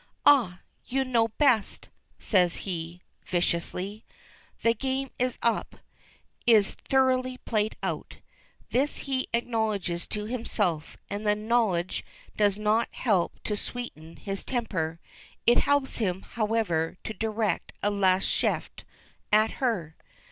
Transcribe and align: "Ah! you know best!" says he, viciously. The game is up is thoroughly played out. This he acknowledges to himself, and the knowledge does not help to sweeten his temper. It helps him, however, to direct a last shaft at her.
"Ah! 0.25 0.61
you 0.85 1.03
know 1.05 1.27
best!" 1.27 1.89
says 2.17 2.55
he, 2.65 3.03
viciously. 3.23 4.03
The 4.63 4.73
game 4.73 5.11
is 5.19 5.37
up 5.43 5.75
is 6.47 6.71
thoroughly 6.73 7.37
played 7.37 7.75
out. 7.83 8.17
This 8.71 8.97
he 9.05 9.27
acknowledges 9.31 10.07
to 10.07 10.23
himself, 10.25 10.97
and 11.11 11.27
the 11.27 11.35
knowledge 11.35 12.03
does 12.35 12.57
not 12.57 12.87
help 12.95 13.39
to 13.43 13.55
sweeten 13.55 14.15
his 14.15 14.43
temper. 14.43 14.99
It 15.45 15.59
helps 15.59 15.97
him, 15.99 16.23
however, 16.23 16.97
to 17.03 17.13
direct 17.13 17.71
a 17.83 17.91
last 17.91 18.23
shaft 18.25 18.83
at 19.31 19.51
her. 19.61 19.95